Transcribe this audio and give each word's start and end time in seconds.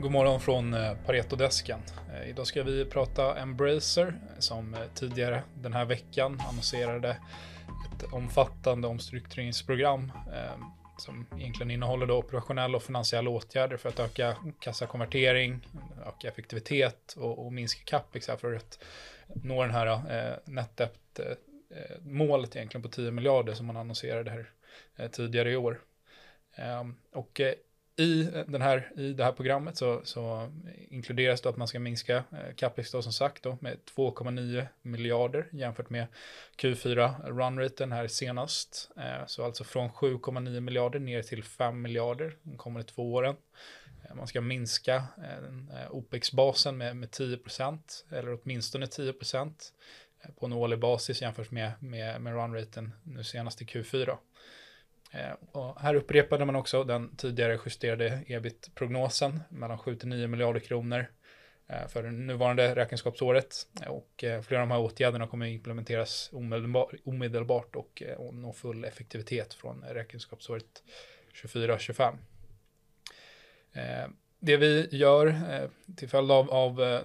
God 0.00 0.10
morgon 0.10 0.40
från 0.40 0.74
eh, 0.74 0.94
Paretodesken. 1.06 1.80
Eh, 2.14 2.30
idag 2.30 2.46
ska 2.46 2.62
vi 2.62 2.84
prata 2.84 3.36
Embracer 3.38 4.14
som 4.38 4.74
eh, 4.74 4.80
tidigare 4.94 5.42
den 5.54 5.72
här 5.72 5.84
veckan 5.84 6.40
annonserade 6.48 7.08
ett 7.08 8.12
omfattande 8.12 8.88
omstruktureringsprogram 8.88 10.12
som 10.98 11.26
egentligen 11.38 11.70
innehåller 11.70 12.06
då 12.06 12.18
operationella 12.18 12.76
och 12.76 12.82
finansiella 12.82 13.30
åtgärder 13.30 13.76
för 13.76 13.88
att 13.88 14.00
öka 14.00 14.36
kassakonvertering, 14.60 15.68
öka 16.06 16.28
effektivitet 16.28 17.14
och, 17.16 17.46
och 17.46 17.52
minska 17.52 17.80
capex 17.84 18.26
för 18.26 18.54
att 18.54 18.84
nå 19.26 19.62
den 19.62 19.74
här 19.74 19.86
eh, 19.86 20.36
netdept 20.44 21.20
eh, 21.20 21.36
målet 22.00 22.56
egentligen 22.56 22.82
på 22.82 22.88
10 22.88 23.10
miljarder 23.10 23.54
som 23.54 23.66
man 23.66 23.76
annonserade 23.76 24.30
här 24.30 24.50
eh, 24.96 25.10
tidigare 25.10 25.50
i 25.50 25.56
år. 25.56 25.80
Ehm, 26.54 26.96
och 27.12 27.40
i, 27.98 28.20
eh, 28.20 28.44
den 28.46 28.62
här, 28.62 28.92
i 28.96 29.12
det 29.12 29.24
här 29.24 29.32
programmet 29.32 29.76
så, 29.76 30.00
så 30.04 30.52
inkluderas 30.90 31.40
det 31.40 31.48
att 31.48 31.56
man 31.56 31.68
ska 31.68 31.80
minska 31.80 32.16
eh, 32.16 32.54
capex 32.56 32.90
då 32.90 33.02
som 33.02 33.12
sagt 33.12 33.42
då 33.42 33.58
med 33.60 33.76
2,9 33.96 34.66
miljarder 34.82 35.48
jämfört 35.52 35.90
med 35.90 36.06
Q4 36.56 37.30
runraten 37.30 37.92
här 37.92 38.08
senast. 38.08 38.90
Eh, 38.96 39.26
så 39.26 39.44
alltså 39.44 39.64
från 39.64 39.90
7,9 39.90 40.60
miljarder 40.60 40.98
ner 40.98 41.22
till 41.22 41.44
5 41.44 41.82
miljarder 41.82 42.36
de 42.42 42.56
kommande 42.56 42.88
två 42.88 43.12
åren. 43.12 43.36
Eh, 44.04 44.14
man 44.14 44.26
ska 44.26 44.40
minska 44.40 44.94
eh, 44.96 45.82
eh, 45.82 45.90
OPEX-basen 45.90 46.76
med, 46.76 46.96
med 46.96 47.10
10 47.10 47.36
procent 47.36 48.04
eller 48.10 48.38
åtminstone 48.42 48.86
10 48.86 49.12
procent 49.12 49.72
på 50.36 50.46
en 50.46 50.52
årlig 50.52 50.78
basis 50.78 51.22
jämfört 51.22 51.50
med, 51.50 51.72
med, 51.80 52.20
med 52.20 52.32
runraten 52.32 52.92
nu 53.02 53.24
senast 53.24 53.62
i 53.62 53.64
Q4. 53.64 54.16
Eh, 55.10 55.32
och 55.52 55.80
här 55.80 55.94
upprepade 55.94 56.44
man 56.44 56.56
också 56.56 56.84
den 56.84 57.16
tidigare 57.16 57.58
justerade 57.64 58.22
ebit-prognosen 58.26 59.40
mellan 59.48 59.78
7 59.78 59.96
till 59.96 60.08
9 60.08 60.26
miljarder 60.26 60.60
kronor 60.60 61.06
eh, 61.68 61.88
för 61.88 62.02
det 62.02 62.10
nuvarande 62.10 62.74
räkenskapsåret. 62.74 63.66
Eh, 63.82 63.88
och 63.88 64.24
flera 64.42 64.62
av 64.62 64.68
de 64.68 64.70
här 64.70 64.80
åtgärderna 64.80 65.26
kommer 65.26 65.46
att 65.46 65.52
implementeras 65.52 66.30
omedelbart 67.04 67.76
och 67.76 68.02
nå 68.32 68.52
full 68.52 68.84
effektivitet 68.84 69.54
från 69.54 69.84
räkenskapsåret 69.88 70.82
24-25. 71.34 72.16
Det 74.40 74.56
vi 74.56 74.88
gör 74.90 75.34
till 75.96 76.08
följd 76.08 76.30
av, 76.30 76.50
av 76.50 77.00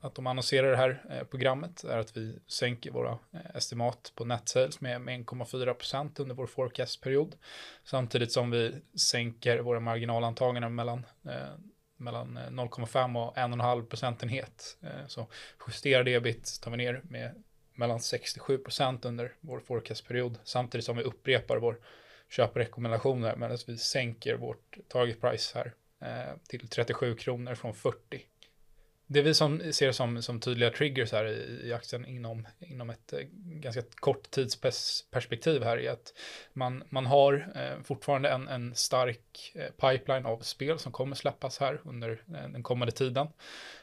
att 0.00 0.14
de 0.14 0.26
annonserar 0.26 0.70
det 0.70 0.76
här 0.76 1.04
eh, 1.10 1.24
programmet 1.24 1.84
är 1.84 1.98
att 1.98 2.16
vi 2.16 2.38
sänker 2.46 2.90
våra 2.90 3.18
eh, 3.32 3.56
estimat 3.56 4.12
på 4.14 4.24
net 4.24 4.48
sales 4.48 4.80
med, 4.80 5.00
med 5.00 5.20
1,4% 5.26 6.20
under 6.20 6.34
vår 6.34 6.46
forecastperiod. 6.46 7.36
Samtidigt 7.84 8.32
som 8.32 8.50
vi 8.50 8.74
sänker 8.98 9.58
våra 9.58 9.80
marginalantaganden 9.80 10.74
mellan 10.74 11.06
eh, 11.24 11.54
mellan 11.96 12.36
eh, 12.36 12.50
0,5 12.50 13.26
och 13.26 13.36
1,5 13.36 13.86
procentenhet. 13.86 14.78
Eh, 14.82 15.06
så 15.06 15.26
justerad 15.66 16.08
ebit 16.08 16.60
tar 16.62 16.70
vi 16.70 16.76
ner 16.76 17.00
med 17.04 17.42
mellan 17.74 18.00
67 18.00 18.58
procent 18.58 19.04
under 19.04 19.32
vår 19.40 19.60
forecastperiod 19.60 20.38
samtidigt 20.44 20.84
som 20.84 20.96
vi 20.96 21.02
upprepar 21.02 21.56
vår 21.56 21.78
köprekommendationer 22.28 23.36
medan 23.36 23.58
vi 23.66 23.78
sänker 23.78 24.34
vårt 24.34 24.78
target 24.88 25.20
price 25.20 25.58
här 25.58 25.74
eh, 26.00 26.36
till 26.48 26.68
37 26.68 27.16
kronor 27.16 27.54
från 27.54 27.74
40 27.74 28.22
det 29.06 29.22
vi 29.22 29.34
som 29.34 29.72
ser 29.72 29.92
som, 29.92 30.22
som 30.22 30.40
tydliga 30.40 30.70
triggers 30.70 31.12
här 31.12 31.24
i, 31.24 31.60
i 31.68 31.72
aktien 31.72 32.06
inom, 32.06 32.46
inom 32.58 32.90
ett 32.90 33.12
eh, 33.12 33.20
ganska 33.32 33.82
kort 33.94 34.30
tidsperspektiv 34.30 35.62
här 35.62 35.78
är 35.78 35.90
att 35.90 36.12
man, 36.52 36.84
man 36.88 37.06
har 37.06 37.52
eh, 37.54 37.82
fortfarande 37.82 38.28
en, 38.28 38.48
en 38.48 38.74
stark 38.74 39.52
eh, 39.54 39.90
pipeline 39.90 40.26
av 40.26 40.38
spel 40.38 40.78
som 40.78 40.92
kommer 40.92 41.16
släppas 41.16 41.58
här 41.58 41.80
under 41.84 42.10
eh, 42.10 42.48
den 42.48 42.62
kommande 42.62 42.92
tiden. 42.92 43.28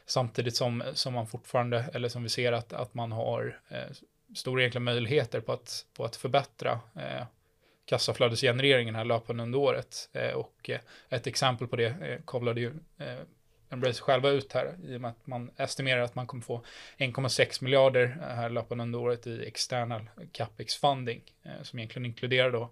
Samtidigt 0.06 0.56
som, 0.56 0.84
som 0.94 1.14
man 1.14 1.28
fortfarande, 1.28 1.86
eller 1.94 2.10
som 2.10 2.24
vi 2.24 2.30
ser 2.30 2.52
att, 2.52 2.74
att 2.74 2.94
man 2.94 3.12
har 3.12 3.60
eh, 3.70 3.92
stora 4.36 4.62
egentliga 4.62 4.82
möjligheter 4.82 5.40
på 5.40 5.52
att, 5.54 5.86
på 5.94 6.06
att 6.06 6.16
förbättra 6.16 6.80
eh, 6.96 7.26
kassaflödesgenereringen 7.86 8.96
här 8.96 9.06
löpande 9.06 9.44
under 9.44 9.60
året. 9.60 10.10
Eh, 10.14 10.32
och 10.32 10.70
eh, 10.70 10.80
ett 11.10 11.28
exempel 11.28 11.68
på 11.68 11.76
det 11.76 11.86
eh, 11.86 12.20
kavlade 12.28 12.62
ju 12.62 12.74
Embrace 13.74 14.02
själva 14.02 14.30
ut 14.30 14.54
här 14.54 14.76
i 14.84 14.98
och 14.98 15.02
med 15.02 15.12
att 15.12 15.28
man 15.28 15.52
estimerar 15.58 16.02
att 16.02 16.16
man 16.16 16.28
kommer 16.28 16.44
få 16.44 16.64
1,6 16.98 17.64
miljarder 17.64 18.18
eh, 18.22 18.36
här 18.36 18.50
löpande 18.50 18.82
under 18.84 19.00
året 19.00 19.28
i 19.28 19.48
external 19.48 20.10
capex 20.32 20.76
funding 20.76 21.22
eh, 21.44 21.62
som 21.64 21.80
egentligen 21.80 22.06
inkluderar 22.06 22.52
då 22.52 22.70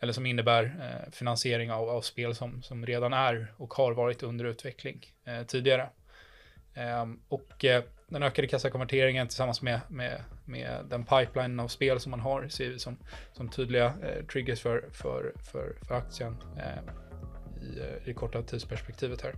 eller 0.00 0.12
som 0.12 0.26
innebär 0.26 0.64
eh, 0.64 1.12
finansiering 1.12 1.72
av, 1.72 1.88
av 1.88 2.00
spel 2.00 2.34
som, 2.34 2.62
som 2.62 2.86
redan 2.86 3.12
är 3.12 3.54
och 3.56 3.74
har 3.74 3.92
varit 3.92 4.22
under 4.22 4.44
utveckling 4.44 5.06
eh, 5.24 5.42
tidigare. 5.42 5.88
Ehm, 6.74 7.20
och 7.28 7.64
eh, 7.64 7.82
den 8.08 8.22
ökade 8.22 8.48
kassakonverteringen 8.48 9.28
tillsammans 9.28 9.62
med, 9.62 9.80
med, 9.88 10.24
med 10.44 10.84
den 10.90 11.04
pipeline 11.04 11.60
av 11.60 11.68
spel 11.68 12.00
som 12.00 12.10
man 12.10 12.20
har 12.20 12.48
ser 12.48 12.68
vi 12.68 12.78
som, 12.78 12.96
som 13.32 13.48
tydliga 13.48 13.94
eh, 14.02 14.24
triggers 14.24 14.60
för, 14.60 14.84
för, 14.92 15.32
för, 15.52 15.76
för 15.88 15.94
aktien 15.94 16.36
eh, 16.56 16.82
i, 17.62 17.80
eh, 17.80 18.08
i 18.08 18.14
korta 18.14 18.42
tidsperspektivet 18.42 19.22
här. 19.22 19.34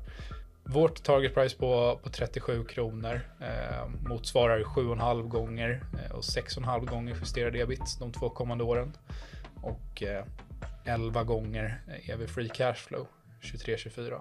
Vårt 0.69 1.03
target 1.03 1.35
price 1.35 1.57
på, 1.57 2.01
på 2.03 2.11
37 2.11 2.65
kronor 2.65 3.21
eh, 3.41 3.89
motsvarar 4.09 4.61
7,5 4.61 5.29
gånger 5.29 5.83
eh, 5.93 6.17
och 6.17 6.23
6,5 6.23 6.87
gånger 6.87 7.15
justerad 7.15 7.57
ebit 7.57 7.97
de 8.01 8.13
två 8.13 8.31
kommande 8.31 8.65
åren. 8.65 8.93
Och 9.63 10.03
eh, 10.03 10.25
11 10.85 11.25
gånger 11.25 11.83
eh, 11.89 12.11
EV 12.11 12.27
free 12.27 12.49
cash 12.49 12.75
flow 12.75 13.07
23-24. 13.43 14.21